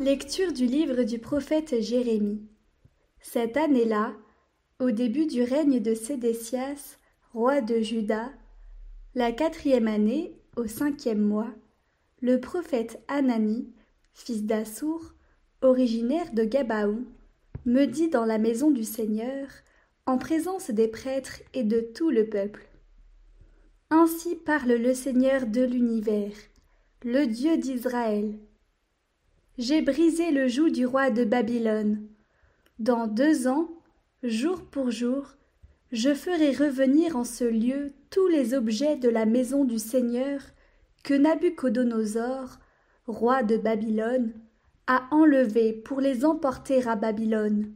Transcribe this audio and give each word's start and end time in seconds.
Lecture 0.00 0.52
du 0.52 0.66
livre 0.66 1.04
du 1.04 1.20
prophète 1.20 1.80
Jérémie. 1.80 2.42
Cette 3.20 3.56
année-là, 3.56 4.12
au 4.80 4.90
début 4.90 5.26
du 5.26 5.44
règne 5.44 5.80
de 5.80 5.94
Sédécias, 5.94 6.98
roi 7.32 7.60
de 7.60 7.80
Juda, 7.80 8.32
la 9.14 9.30
quatrième 9.30 9.86
année, 9.86 10.36
au 10.56 10.66
cinquième 10.66 11.20
mois, 11.20 11.54
le 12.20 12.40
prophète 12.40 13.04
Anani, 13.06 13.72
fils 14.14 14.42
d'Assour, 14.42 15.14
originaire 15.62 16.32
de 16.32 16.42
Gabaon, 16.42 17.04
me 17.64 17.84
dit 17.84 18.08
dans 18.08 18.24
la 18.24 18.38
maison 18.38 18.72
du 18.72 18.82
Seigneur, 18.82 19.46
en 20.06 20.18
présence 20.18 20.70
des 20.70 20.88
prêtres 20.88 21.40
et 21.54 21.62
de 21.62 21.80
tout 21.80 22.10
le 22.10 22.28
peuple. 22.28 22.66
Ainsi 23.90 24.34
parle 24.34 24.72
le 24.72 24.92
Seigneur 24.92 25.46
de 25.46 25.62
l'univers, 25.62 26.34
le 27.04 27.26
Dieu 27.26 27.58
d'Israël. 27.58 28.34
J'ai 29.56 29.82
brisé 29.82 30.32
le 30.32 30.48
joug 30.48 30.70
du 30.70 30.84
roi 30.84 31.10
de 31.10 31.24
Babylone. 31.24 32.08
Dans 32.80 33.06
deux 33.06 33.46
ans, 33.46 33.68
jour 34.24 34.62
pour 34.62 34.90
jour, 34.90 35.36
je 35.92 36.12
ferai 36.12 36.50
revenir 36.50 37.14
en 37.14 37.22
ce 37.22 37.44
lieu 37.44 37.92
tous 38.10 38.26
les 38.26 38.52
objets 38.52 38.96
de 38.96 39.08
la 39.08 39.26
maison 39.26 39.64
du 39.64 39.78
Seigneur 39.78 40.40
que 41.04 41.14
Nabuchodonosor, 41.14 42.58
roi 43.06 43.44
de 43.44 43.56
Babylone, 43.56 44.32
a 44.88 45.06
enlevés 45.12 45.72
pour 45.72 46.00
les 46.00 46.24
emporter 46.24 46.84
à 46.88 46.96
Babylone. 46.96 47.72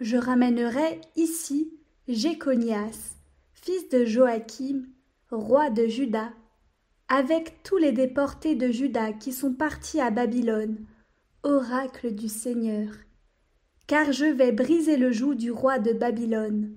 Je 0.00 0.18
ramènerai 0.18 1.00
ici 1.16 1.72
Jéconias, 2.08 3.16
fils 3.54 3.88
de 3.88 4.04
Joachim, 4.04 4.82
roi 5.30 5.70
de 5.70 5.86
Juda, 5.86 6.30
avec 7.12 7.62
tous 7.62 7.76
les 7.76 7.92
déportés 7.92 8.54
de 8.54 8.72
Juda 8.72 9.12
qui 9.12 9.34
sont 9.34 9.52
partis 9.52 10.00
à 10.00 10.10
Babylone, 10.10 10.86
oracle 11.42 12.14
du 12.14 12.30
Seigneur, 12.30 12.88
car 13.86 14.12
je 14.12 14.24
vais 14.24 14.50
briser 14.50 14.96
le 14.96 15.12
joug 15.12 15.34
du 15.34 15.50
roi 15.50 15.78
de 15.78 15.92
Babylone. 15.92 16.74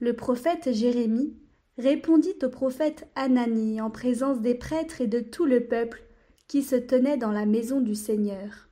Le 0.00 0.14
prophète 0.14 0.72
Jérémie 0.72 1.36
répondit 1.76 2.38
au 2.42 2.48
prophète 2.48 3.06
Anani 3.16 3.82
en 3.82 3.90
présence 3.90 4.40
des 4.40 4.54
prêtres 4.54 5.02
et 5.02 5.06
de 5.06 5.20
tout 5.20 5.44
le 5.44 5.66
peuple 5.66 6.02
qui 6.48 6.62
se 6.62 6.76
tenait 6.76 7.18
dans 7.18 7.32
la 7.32 7.44
maison 7.44 7.82
du 7.82 7.94
Seigneur. 7.94 8.70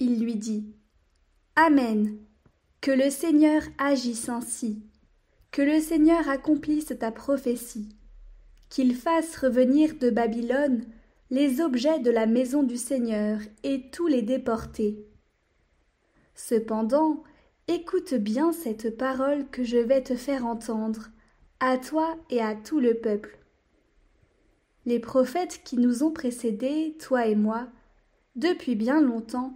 Il 0.00 0.22
lui 0.22 0.36
dit 0.36 0.66
Amen. 1.56 2.18
Que 2.82 2.90
le 2.90 3.08
Seigneur 3.08 3.62
agisse 3.78 4.28
ainsi. 4.28 4.82
Que 5.50 5.62
le 5.62 5.80
Seigneur 5.80 6.28
accomplisse 6.28 6.92
ta 6.98 7.10
prophétie 7.10 7.96
qu'il 8.72 8.96
fasse 8.96 9.36
revenir 9.36 9.96
de 9.98 10.08
Babylone 10.08 10.86
les 11.28 11.60
objets 11.60 11.98
de 11.98 12.10
la 12.10 12.24
maison 12.24 12.62
du 12.62 12.78
Seigneur 12.78 13.38
et 13.64 13.90
tous 13.90 14.06
les 14.06 14.22
déportés. 14.22 15.06
Cependant, 16.34 17.22
écoute 17.68 18.14
bien 18.14 18.50
cette 18.50 18.96
parole 18.96 19.46
que 19.50 19.62
je 19.62 19.76
vais 19.76 20.02
te 20.02 20.14
faire 20.14 20.46
entendre, 20.46 21.10
à 21.60 21.76
toi 21.76 22.16
et 22.30 22.40
à 22.40 22.54
tout 22.54 22.80
le 22.80 22.94
peuple. 22.94 23.38
Les 24.86 25.00
prophètes 25.00 25.60
qui 25.64 25.76
nous 25.76 26.02
ont 26.02 26.10
précédés, 26.10 26.96
toi 26.98 27.26
et 27.26 27.36
moi, 27.36 27.68
depuis 28.36 28.74
bien 28.74 29.02
longtemps, 29.02 29.52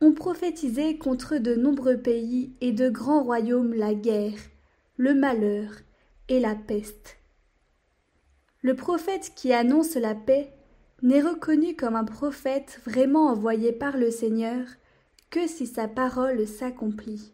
ont 0.00 0.12
prophétisé 0.12 0.98
contre 0.98 1.36
de 1.36 1.54
nombreux 1.54 1.98
pays 1.98 2.56
et 2.60 2.72
de 2.72 2.90
grands 2.90 3.22
royaumes 3.22 3.74
la 3.74 3.94
guerre, 3.94 4.40
le 4.96 5.14
malheur 5.14 5.70
et 6.28 6.40
la 6.40 6.56
peste. 6.56 7.17
Le 8.62 8.74
prophète 8.74 9.32
qui 9.36 9.52
annonce 9.52 9.94
la 9.94 10.14
paix 10.14 10.52
n'est 11.02 11.22
reconnu 11.22 11.76
comme 11.76 11.94
un 11.94 12.04
prophète 12.04 12.80
vraiment 12.84 13.28
envoyé 13.28 13.72
par 13.72 13.96
le 13.96 14.10
Seigneur 14.10 14.66
que 15.30 15.46
si 15.46 15.66
sa 15.66 15.86
parole 15.86 16.46
s'accomplit. 16.46 17.32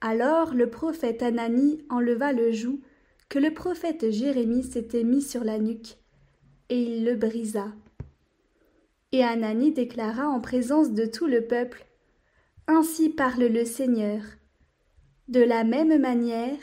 Alors 0.00 0.54
le 0.54 0.70
prophète 0.70 1.22
Anani 1.22 1.84
enleva 1.90 2.32
le 2.32 2.50
joug 2.50 2.80
que 3.28 3.38
le 3.38 3.52
prophète 3.52 4.10
Jérémie 4.10 4.64
s'était 4.64 5.04
mis 5.04 5.22
sur 5.22 5.44
la 5.44 5.58
nuque, 5.58 5.96
et 6.68 6.82
il 6.82 7.04
le 7.04 7.14
brisa. 7.14 7.68
Et 9.12 9.22
Anani 9.22 9.72
déclara 9.72 10.28
en 10.28 10.40
présence 10.40 10.92
de 10.92 11.04
tout 11.04 11.26
le 11.26 11.46
peuple 11.46 11.86
Ainsi 12.66 13.10
parle 13.10 13.44
le 13.44 13.64
Seigneur. 13.64 14.22
De 15.28 15.40
la 15.40 15.64
même 15.64 16.00
manière, 16.00 16.58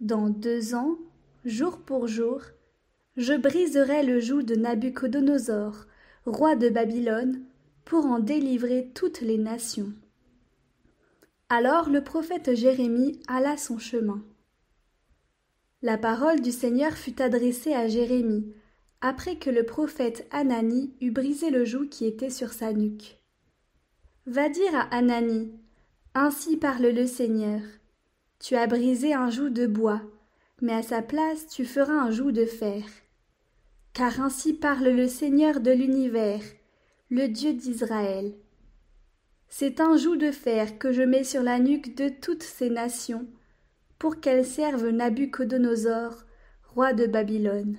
dans 0.00 0.28
deux 0.28 0.74
ans, 0.74 0.98
jour 1.44 1.78
pour 1.78 2.06
jour, 2.06 2.42
je 3.16 3.34
briserai 3.34 4.02
le 4.02 4.20
joug 4.20 4.42
de 4.42 4.54
Nabuchodonosor, 4.54 5.86
roi 6.26 6.56
de 6.56 6.68
Babylone, 6.68 7.42
pour 7.84 8.06
en 8.06 8.18
délivrer 8.18 8.90
toutes 8.94 9.20
les 9.20 9.38
nations. 9.38 9.92
Alors 11.48 11.88
le 11.88 12.04
prophète 12.04 12.54
Jérémie 12.54 13.20
alla 13.26 13.56
son 13.56 13.78
chemin. 13.78 14.22
La 15.82 15.96
parole 15.96 16.40
du 16.40 16.52
Seigneur 16.52 16.92
fut 16.92 17.20
adressée 17.22 17.72
à 17.72 17.88
Jérémie, 17.88 18.54
après 19.00 19.36
que 19.36 19.48
le 19.50 19.64
prophète 19.64 20.28
Anani 20.30 20.94
eut 21.00 21.10
brisé 21.10 21.50
le 21.50 21.64
joug 21.64 21.88
qui 21.88 22.04
était 22.04 22.30
sur 22.30 22.52
sa 22.52 22.72
nuque. 22.74 23.18
Va 24.26 24.50
dire 24.50 24.74
à 24.74 24.82
Anani, 24.94 25.50
Ainsi 26.14 26.58
parle 26.58 26.88
le 26.88 27.06
Seigneur. 27.06 27.62
Tu 28.40 28.56
as 28.56 28.66
brisé 28.66 29.14
un 29.14 29.30
joug 29.30 29.48
de 29.48 29.66
bois, 29.66 30.02
mais 30.60 30.72
à 30.72 30.82
sa 30.82 31.02
place 31.02 31.46
tu 31.46 31.64
feras 31.64 31.94
un 31.94 32.10
joug 32.10 32.32
de 32.32 32.44
fer. 32.44 32.84
Car 33.92 34.20
ainsi 34.20 34.52
parle 34.54 34.88
le 34.88 35.08
Seigneur 35.08 35.60
de 35.60 35.70
l'univers, 35.70 36.42
le 37.10 37.28
Dieu 37.28 37.52
d'Israël. 37.52 38.34
C'est 39.48 39.80
un 39.80 39.96
joug 39.96 40.16
de 40.16 40.30
fer 40.30 40.78
que 40.78 40.92
je 40.92 41.02
mets 41.02 41.24
sur 41.24 41.42
la 41.42 41.58
nuque 41.58 41.96
de 41.96 42.08
toutes 42.08 42.44
ces 42.44 42.70
nations, 42.70 43.26
pour 43.98 44.20
qu'elles 44.20 44.46
servent 44.46 44.88
Nabuchodonosor, 44.88 46.24
roi 46.62 46.92
de 46.92 47.06
Babylone. 47.06 47.78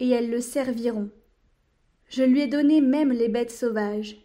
Et 0.00 0.10
elles 0.10 0.30
le 0.30 0.40
serviront. 0.40 1.10
Je 2.08 2.24
lui 2.24 2.40
ai 2.40 2.46
donné 2.48 2.80
même 2.80 3.12
les 3.12 3.28
bêtes 3.28 3.50
sauvages. 3.52 4.16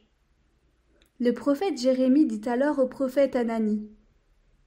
Le 1.19 1.31
prophète 1.33 1.79
Jérémie 1.79 2.25
dit 2.25 2.49
alors 2.49 2.79
au 2.79 2.87
prophète 2.87 3.35
Anani 3.35 3.89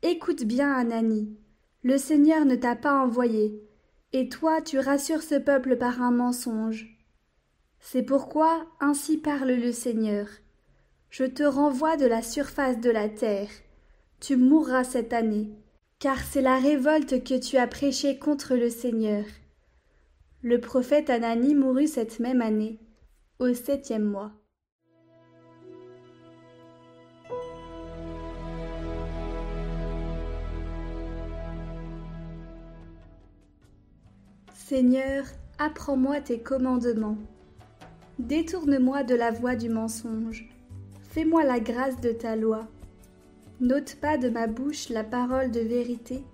Écoute 0.02 0.44
bien, 0.44 0.72
Anani, 0.72 1.36
le 1.86 1.98
Seigneur 1.98 2.44
ne 2.44 2.56
t'a 2.56 2.74
pas 2.74 3.00
envoyé, 3.00 3.62
et 4.12 4.28
toi 4.28 4.60
tu 4.60 4.80
rassures 4.80 5.22
ce 5.22 5.36
peuple 5.36 5.76
par 5.76 6.02
un 6.02 6.10
mensonge. 6.10 6.98
C'est 7.78 8.02
pourquoi 8.02 8.66
ainsi 8.80 9.18
parle 9.18 9.52
le 9.52 9.70
Seigneur. 9.70 10.26
Je 11.10 11.22
te 11.22 11.44
renvoie 11.44 11.96
de 11.96 12.06
la 12.06 12.22
surface 12.22 12.80
de 12.80 12.90
la 12.90 13.08
terre. 13.08 13.50
Tu 14.18 14.34
mourras 14.34 14.82
cette 14.82 15.12
année, 15.12 15.52
car 16.00 16.18
c'est 16.18 16.42
la 16.42 16.58
révolte 16.58 17.22
que 17.22 17.38
tu 17.38 17.56
as 17.56 17.68
prêchée 17.68 18.18
contre 18.18 18.56
le 18.56 18.68
Seigneur. 18.68 19.24
Le 20.42 20.60
prophète 20.60 21.08
Anani 21.08 21.54
mourut 21.54 21.86
cette 21.86 22.18
même 22.18 22.42
année, 22.42 22.80
au 23.38 23.54
septième 23.54 24.06
mois. 24.06 24.32
Seigneur, 34.68 35.24
apprends-moi 35.60 36.20
tes 36.20 36.40
commandements. 36.40 37.18
Détourne-moi 38.18 39.04
de 39.04 39.14
la 39.14 39.30
voie 39.30 39.54
du 39.54 39.68
mensonge. 39.68 40.48
Fais-moi 41.02 41.44
la 41.44 41.60
grâce 41.60 42.00
de 42.00 42.10
ta 42.10 42.34
loi. 42.34 42.66
N'ôte 43.60 43.94
pas 44.00 44.18
de 44.18 44.28
ma 44.28 44.48
bouche 44.48 44.88
la 44.88 45.04
parole 45.04 45.52
de 45.52 45.60
vérité, 45.60 46.24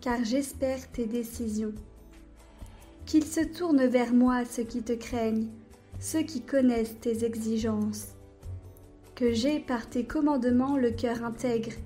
car 0.00 0.24
j'espère 0.24 0.90
tes 0.90 1.06
décisions. 1.06 1.72
Qu'ils 3.06 3.26
se 3.26 3.42
tournent 3.42 3.86
vers 3.86 4.12
moi 4.12 4.44
ceux 4.44 4.64
qui 4.64 4.82
te 4.82 4.94
craignent, 4.94 5.46
ceux 6.00 6.22
qui 6.22 6.40
connaissent 6.40 6.98
tes 6.98 7.24
exigences. 7.24 8.08
Que 9.14 9.32
j'ai 9.32 9.60
par 9.60 9.88
tes 9.88 10.02
commandements 10.02 10.76
le 10.76 10.90
cœur 10.90 11.22
intègre, 11.22 11.76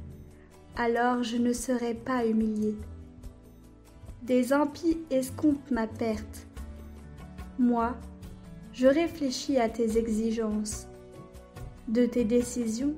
alors 0.74 1.22
je 1.22 1.36
ne 1.36 1.52
serai 1.52 1.92
pas 1.92 2.24
humilié. 2.24 2.78
Des 4.22 4.52
impies 4.52 4.98
escomptent 5.10 5.72
ma 5.72 5.88
perte. 5.88 6.46
Moi, 7.58 7.96
je 8.72 8.86
réfléchis 8.86 9.58
à 9.58 9.68
tes 9.68 9.98
exigences. 9.98 10.86
De 11.88 12.06
tes 12.06 12.22
décisions, 12.22 12.94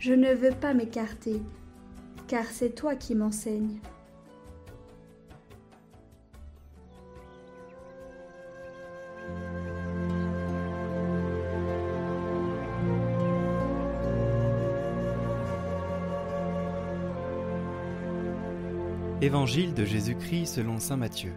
je 0.00 0.12
ne 0.12 0.34
veux 0.34 0.50
pas 0.50 0.74
m'écarter, 0.74 1.40
car 2.26 2.46
c'est 2.46 2.74
toi 2.74 2.96
qui 2.96 3.14
m'enseignes. 3.14 3.78
Évangile 19.22 19.72
de 19.72 19.86
Jésus-Christ 19.86 20.56
selon 20.56 20.78
Saint 20.78 20.98
Matthieu. 20.98 21.34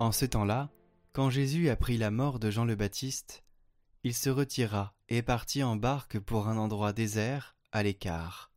En 0.00 0.12
ce 0.12 0.26
temps-là, 0.26 0.70
quand 1.14 1.30
Jésus 1.30 1.70
apprit 1.70 1.96
la 1.96 2.10
mort 2.10 2.38
de 2.38 2.50
Jean 2.50 2.66
le 2.66 2.76
Baptiste, 2.76 3.42
il 4.02 4.12
se 4.12 4.28
retira 4.28 4.94
et 5.08 5.22
partit 5.22 5.62
en 5.62 5.76
barque 5.76 6.18
pour 6.18 6.46
un 6.46 6.58
endroit 6.58 6.92
désert, 6.92 7.56
à 7.72 7.82
l'écart. 7.82 8.52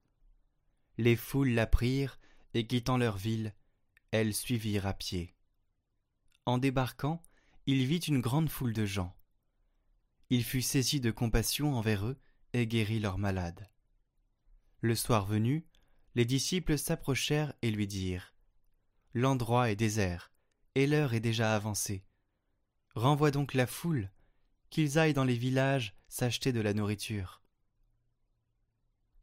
Les 0.98 1.16
foules 1.16 1.52
la 1.52 1.68
prirent, 1.68 2.20
et 2.54 2.68
quittant 2.68 2.98
leur 2.98 3.16
ville, 3.16 3.54
elles 4.12 4.34
suivirent 4.34 4.88
à 4.88 4.94
pied. 4.94 5.34
En 6.46 6.58
débarquant, 6.58 7.24
il 7.66 7.86
vit 7.86 7.96
une 7.96 8.20
grande 8.20 8.50
foule 8.50 8.74
de 8.74 8.86
gens. 8.86 9.16
Il 10.30 10.44
fut 10.44 10.62
saisi 10.62 11.00
de 11.00 11.12
compassion 11.12 11.78
envers 11.78 12.06
eux 12.06 12.18
et 12.52 12.68
guérit 12.68 13.00
leurs 13.00 13.20
malades. 13.20 13.70
Le 14.82 14.96
soir 14.96 15.26
venu, 15.26 15.66
les 16.18 16.26
disciples 16.26 16.80
s'approchèrent 16.80 17.54
et 17.62 17.70
lui 17.70 17.86
dirent 17.86 18.34
L'endroit 19.14 19.70
est 19.70 19.76
désert, 19.76 20.32
et 20.74 20.88
l'heure 20.88 21.14
est 21.14 21.20
déjà 21.20 21.54
avancée. 21.54 22.04
Renvoie 22.96 23.30
donc 23.30 23.54
la 23.54 23.68
foule, 23.68 24.10
qu'ils 24.72 24.98
aillent 24.98 25.14
dans 25.14 25.24
les 25.24 25.38
villages 25.38 25.96
s'acheter 26.08 26.52
de 26.52 26.60
la 26.60 26.74
nourriture. 26.74 27.44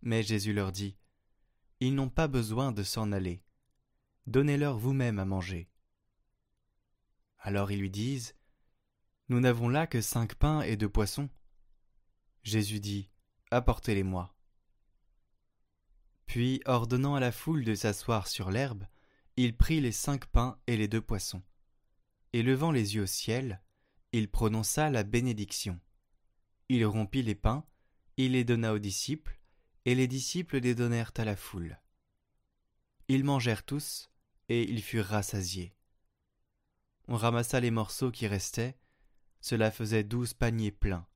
Mais 0.02 0.22
Jésus 0.22 0.52
leur 0.52 0.70
dit 0.70 0.96
Ils 1.80 1.96
n'ont 1.96 2.10
pas 2.10 2.28
besoin 2.28 2.70
de 2.70 2.84
s'en 2.84 3.10
aller. 3.10 3.42
Donnez-leur 4.28 4.78
vous-même 4.78 5.18
à 5.18 5.24
manger. 5.24 5.68
Alors 7.40 7.72
ils 7.72 7.80
lui 7.80 7.90
disent 7.90 8.36
Nous 9.28 9.40
n'avons 9.40 9.68
là 9.68 9.88
que 9.88 10.00
cinq 10.00 10.36
pains 10.36 10.60
et 10.60 10.76
deux 10.76 10.88
poissons. 10.88 11.28
Jésus 12.44 12.78
dit 12.78 13.10
Apportez-les-moi. 13.50 14.32
Puis, 16.26 16.60
ordonnant 16.66 17.14
à 17.14 17.20
la 17.20 17.32
foule 17.32 17.64
de 17.64 17.74
s'asseoir 17.74 18.26
sur 18.26 18.50
l'herbe, 18.50 18.84
il 19.36 19.56
prit 19.56 19.80
les 19.80 19.92
cinq 19.92 20.26
pains 20.26 20.58
et 20.66 20.76
les 20.76 20.88
deux 20.88 21.00
poissons. 21.00 21.42
Et 22.32 22.42
levant 22.42 22.70
les 22.70 22.94
yeux 22.94 23.02
au 23.02 23.06
ciel, 23.06 23.62
il 24.12 24.30
prononça 24.30 24.90
la 24.90 25.02
bénédiction. 25.02 25.80
Il 26.68 26.84
rompit 26.86 27.22
les 27.22 27.34
pains, 27.34 27.64
il 28.16 28.32
les 28.32 28.44
donna 28.44 28.72
aux 28.72 28.78
disciples, 28.78 29.40
et 29.84 29.94
les 29.94 30.06
disciples 30.06 30.58
les 30.58 30.74
donnèrent 30.74 31.12
à 31.16 31.24
la 31.24 31.36
foule. 31.36 31.80
Ils 33.08 33.24
mangèrent 33.24 33.64
tous, 33.64 34.10
et 34.48 34.62
ils 34.62 34.82
furent 34.82 35.06
rassasiés. 35.06 35.74
On 37.06 37.16
ramassa 37.16 37.60
les 37.60 37.70
morceaux 37.70 38.10
qui 38.10 38.26
restaient, 38.26 38.78
cela 39.40 39.70
faisait 39.70 40.04
douze 40.04 40.32
paniers 40.32 40.72
pleins. 40.72 41.06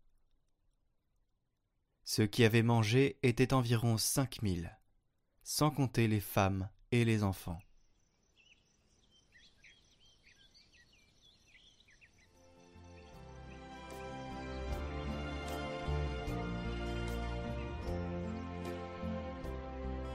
Ceux 2.04 2.26
qui 2.26 2.44
avaient 2.44 2.62
mangé 2.62 3.18
étaient 3.22 3.54
environ 3.54 3.96
cinq 3.96 4.42
mille 4.42 4.77
sans 5.50 5.70
compter 5.70 6.08
les 6.08 6.20
femmes 6.20 6.68
et 6.92 7.06
les 7.06 7.24
enfants. 7.24 7.58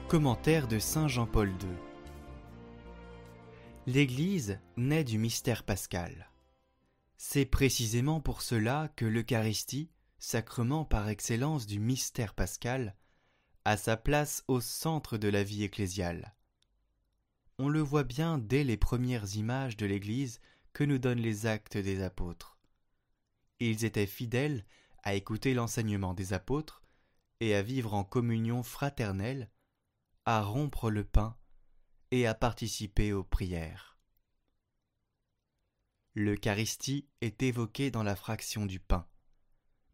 Commentaire 0.06 0.68
de 0.68 0.78
Saint 0.78 1.08
Jean-Paul 1.08 1.48
II 1.48 1.56
L'Église 3.86 4.60
naît 4.76 5.02
du 5.02 5.18
mystère 5.18 5.64
pascal. 5.64 6.30
C'est 7.16 7.44
précisément 7.44 8.20
pour 8.20 8.40
cela 8.40 8.88
que 8.94 9.04
l'Eucharistie, 9.04 9.90
sacrement 10.20 10.84
par 10.84 11.08
excellence 11.08 11.66
du 11.66 11.80
mystère 11.80 12.34
pascal, 12.34 12.94
a 13.64 13.76
sa 13.76 13.96
place 13.96 14.44
au 14.48 14.60
centre 14.60 15.16
de 15.16 15.28
la 15.28 15.42
vie 15.42 15.64
ecclésiale. 15.64 16.34
On 17.58 17.68
le 17.68 17.80
voit 17.80 18.04
bien 18.04 18.38
dès 18.38 18.64
les 18.64 18.76
premières 18.76 19.36
images 19.36 19.76
de 19.76 19.86
l'Église 19.86 20.40
que 20.72 20.84
nous 20.84 20.98
donnent 20.98 21.20
les 21.20 21.46
actes 21.46 21.76
des 21.76 22.02
apôtres. 22.02 22.58
Ils 23.60 23.84
étaient 23.84 24.06
fidèles 24.06 24.66
à 25.02 25.14
écouter 25.14 25.54
l'enseignement 25.54 26.14
des 26.14 26.32
apôtres 26.32 26.82
et 27.40 27.54
à 27.54 27.62
vivre 27.62 27.94
en 27.94 28.04
communion 28.04 28.62
fraternelle, 28.62 29.50
à 30.24 30.42
rompre 30.42 30.90
le 30.90 31.04
pain 31.04 31.36
et 32.10 32.26
à 32.26 32.34
participer 32.34 33.12
aux 33.12 33.24
prières. 33.24 33.98
L'Eucharistie 36.14 37.08
est 37.20 37.42
évoquée 37.42 37.90
dans 37.90 38.02
la 38.02 38.16
fraction 38.16 38.66
du 38.66 38.78
pain. 38.78 39.06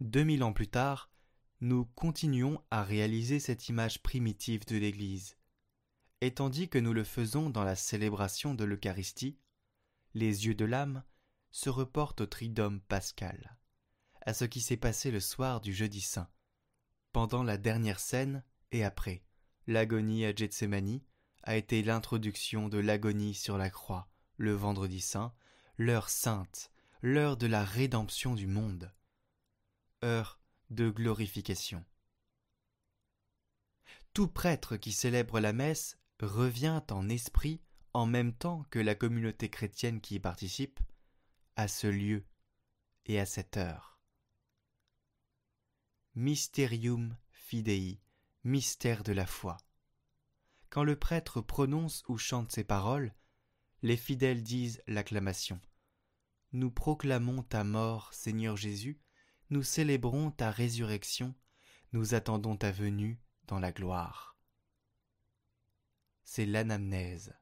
Deux 0.00 0.25
mille 0.25 0.43
ans 0.43 0.52
plus 0.52 0.69
tard, 0.69 1.11
nous 1.61 1.85
continuons 1.85 2.62
à 2.71 2.83
réaliser 2.83 3.39
cette 3.39 3.69
image 3.69 4.03
primitive 4.03 4.65
de 4.67 4.77
l'Église. 4.77 5.37
Et 6.23 6.33
tandis 6.33 6.69
que 6.69 6.79
nous 6.79 6.95
le 6.95 7.05
faisons 7.05 7.51
dans 7.51 7.65
la 7.65 7.77
célébration 7.77 8.55
de 8.55 8.65
l'Eucharistie, 8.65 9.39
les 10.15 10.47
yeux 10.47 10.55
de 10.55 10.65
l'âme 10.65 11.05
se 11.51 11.69
reportent 11.69 12.23
au 12.23 12.27
Tridome 12.27 12.81
pascal, 12.81 13.59
à 14.23 14.33
ce 14.33 14.45
qui 14.45 14.61
s'est 14.61 14.77
passé 14.77 15.11
le 15.11 15.21
soir 15.21 15.61
du 15.61 15.75
jeudi 15.75 16.01
saint, 16.01 16.29
pendant 17.12 17.43
la 17.43 17.59
dernière 17.59 18.01
scène 18.01 18.43
et 18.73 18.85
après. 18.85 19.23
L'agonie 19.67 20.25
à 20.25 20.35
Gethsemane 20.35 21.01
a 21.43 21.56
été 21.56 21.83
l'introduction 21.83 22.69
de 22.69 22.79
l'agonie 22.79 23.35
sur 23.35 23.59
la 23.59 23.71
croix, 23.71 24.09
le 24.37 24.53
vendredi 24.53 25.01
saint, 25.01 25.35
l'heure 25.77 26.09
sainte, 26.09 26.71
l'heure 27.03 27.37
de 27.37 27.47
la 27.47 27.65
rédemption 27.65 28.35
du 28.35 28.47
monde. 28.47 28.93
Heure 30.03 30.40
de 30.70 30.90
glorification. 30.90 31.84
Tout 34.12 34.28
prêtre 34.28 34.76
qui 34.76 34.93
célèbre 34.93 35.40
la 35.40 35.52
messe 35.52 35.99
revient 36.20 36.82
en 36.90 37.08
esprit 37.08 37.61
en 37.93 38.06
même 38.06 38.32
temps 38.32 38.64
que 38.70 38.78
la 38.78 38.94
communauté 38.94 39.49
chrétienne 39.49 40.00
qui 40.00 40.17
y 40.17 40.20
participe, 40.20 40.81
à 41.56 41.69
ce 41.69 41.87
lieu 41.87 42.25
et 43.06 43.19
à 43.19 43.26
cette 43.26 43.56
heure. 43.56 43.99
Mysterium 46.14 47.17
fidei, 47.31 48.00
mystère 48.44 49.02
de 49.02 49.12
la 49.12 49.26
foi. 49.26 49.58
Quand 50.69 50.84
le 50.84 50.96
prêtre 50.96 51.40
prononce 51.40 52.05
ou 52.08 52.17
chante 52.17 52.52
ces 52.52 52.64
paroles, 52.64 53.12
les 53.82 53.96
fidèles 53.96 54.43
disent 54.43 54.82
l'acclamation. 54.86 55.60
Nous 56.53 56.70
proclamons 56.70 57.43
ta 57.43 57.65
mort, 57.65 58.12
Seigneur 58.12 58.56
Jésus, 58.56 59.00
nous 59.51 59.63
célébrons 59.63 60.31
ta 60.31 60.51
résurrection, 60.51 61.35
nous 61.93 62.15
attendons 62.15 62.57
ta 62.57 62.71
venue 62.71 63.21
dans 63.47 63.59
la 63.59 63.73
gloire. 63.73 64.37
C'est 66.25 66.47
l'anamnèse. 66.47 67.35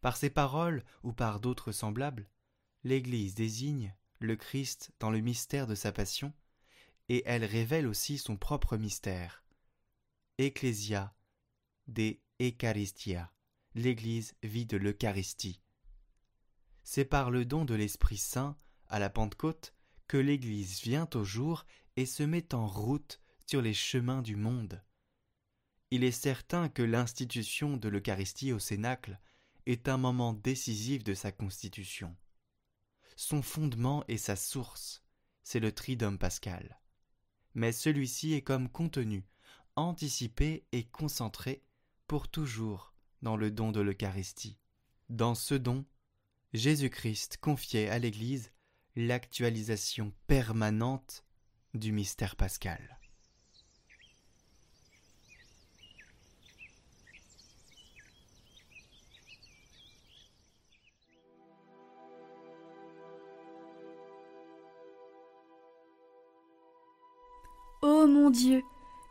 Par 0.00 0.16
ces 0.16 0.30
paroles 0.30 0.84
ou 1.02 1.12
par 1.12 1.40
d'autres 1.40 1.72
semblables, 1.72 2.28
l'Église 2.84 3.34
désigne 3.34 3.94
le 4.18 4.36
Christ 4.36 4.92
dans 4.98 5.10
le 5.10 5.20
mystère 5.20 5.66
de 5.66 5.74
sa 5.74 5.92
passion, 5.92 6.32
et 7.08 7.22
elle 7.26 7.44
révèle 7.44 7.86
aussi 7.86 8.18
son 8.18 8.36
propre 8.36 8.76
mystère. 8.76 9.44
Ecclesia 10.38 11.14
de 11.88 12.16
Eucharistia, 12.40 13.32
l'Église 13.74 14.34
vit 14.42 14.66
de 14.66 14.76
l'Eucharistie. 14.76 15.60
C'est 16.84 17.04
par 17.04 17.30
le 17.30 17.44
don 17.44 17.64
de 17.64 17.74
l'Esprit 17.74 18.16
Saint, 18.16 18.56
à 18.88 18.98
la 18.98 19.10
Pentecôte, 19.10 19.74
que 20.10 20.16
l'Église 20.16 20.80
vient 20.82 21.08
au 21.14 21.22
jour 21.22 21.64
et 21.94 22.04
se 22.04 22.24
met 22.24 22.52
en 22.52 22.66
route 22.66 23.20
sur 23.46 23.62
les 23.62 23.74
chemins 23.74 24.22
du 24.22 24.34
monde. 24.34 24.82
Il 25.92 26.02
est 26.02 26.10
certain 26.10 26.68
que 26.68 26.82
l'institution 26.82 27.76
de 27.76 27.88
l'Eucharistie 27.88 28.52
au 28.52 28.58
Cénacle 28.58 29.20
est 29.66 29.88
un 29.88 29.98
moment 29.98 30.32
décisif 30.32 31.04
de 31.04 31.14
sa 31.14 31.30
constitution. 31.30 32.16
Son 33.14 33.40
fondement 33.40 34.02
et 34.08 34.16
sa 34.16 34.34
source, 34.34 35.04
c'est 35.44 35.60
le 35.60 35.70
tridome 35.70 36.18
pascal. 36.18 36.80
Mais 37.54 37.70
celui-ci 37.70 38.32
est 38.32 38.42
comme 38.42 38.68
contenu, 38.68 39.28
anticipé 39.76 40.66
et 40.72 40.88
concentré 40.88 41.62
pour 42.08 42.26
toujours 42.26 42.94
dans 43.22 43.36
le 43.36 43.52
don 43.52 43.70
de 43.70 43.80
l'Eucharistie. 43.80 44.58
Dans 45.08 45.36
ce 45.36 45.54
don, 45.54 45.84
Jésus-Christ 46.52 47.36
confiait 47.36 47.88
à 47.88 48.00
l'Église 48.00 48.50
l'actualisation 48.96 50.12
permanente 50.26 51.24
du 51.74 51.92
mystère 51.92 52.36
pascal. 52.36 52.98
Ô 67.82 68.06
mon 68.06 68.30
Dieu, 68.30 68.62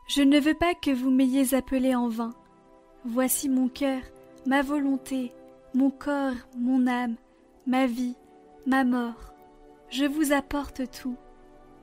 je 0.08 0.22
ne 0.22 0.40
veux 0.40 0.54
pas 0.54 0.76
que 0.76 0.92
vous 0.92 1.10
m'ayez 1.10 1.54
appelé 1.56 1.96
en 1.96 2.08
vain. 2.08 2.36
Voici 3.06 3.50
mon 3.50 3.70
cœur, 3.70 4.02
ma 4.46 4.62
volonté, 4.62 5.32
mon 5.74 5.90
corps, 5.90 6.36
mon 6.58 6.86
âme, 6.86 7.16
ma 7.66 7.88
vie, 7.88 8.16
ma 8.68 8.84
mort 8.84 9.29
je 9.90 10.06
vous 10.06 10.32
apporte 10.34 10.84
tout. 10.92 11.16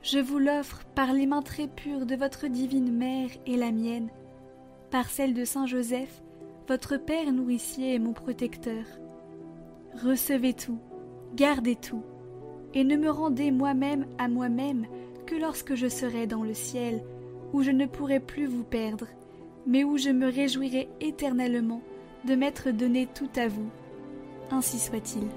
Je 0.01 0.19
vous 0.19 0.39
l'offre 0.39 0.85
par 0.95 1.11
les 1.11 1.25
mains 1.25 1.41
très 1.41 1.67
pures 1.67 2.05
de 2.05 2.15
votre 2.15 2.47
divine 2.47 2.95
mère 2.95 3.29
et 3.45 3.57
la 3.57 3.71
mienne, 3.71 4.09
par 4.91 5.09
celle 5.09 5.33
de 5.33 5.43
Saint 5.43 5.65
Joseph, 5.65 6.21
votre 6.67 6.97
Père 6.97 7.31
nourricier 7.33 7.95
et 7.95 7.99
mon 7.99 8.13
protecteur. 8.13 8.85
Recevez 10.03 10.53
tout, 10.53 10.79
gardez 11.35 11.75
tout, 11.75 12.03
et 12.73 12.83
ne 12.83 12.95
me 12.95 13.09
rendez 13.09 13.51
moi-même 13.51 14.05
à 14.17 14.29
moi-même 14.29 14.85
que 15.25 15.35
lorsque 15.35 15.75
je 15.75 15.87
serai 15.87 16.27
dans 16.27 16.43
le 16.43 16.53
ciel, 16.53 17.03
où 17.51 17.61
je 17.61 17.71
ne 17.71 17.85
pourrai 17.85 18.19
plus 18.19 18.45
vous 18.45 18.63
perdre, 18.63 19.07
mais 19.65 19.83
où 19.83 19.97
je 19.97 20.09
me 20.09 20.31
réjouirai 20.31 20.87
éternellement 21.01 21.81
de 22.25 22.35
m'être 22.35 22.71
donné 22.71 23.07
tout 23.13 23.29
à 23.35 23.47
vous. 23.47 23.69
Ainsi 24.51 24.79
soit-il. 24.79 25.27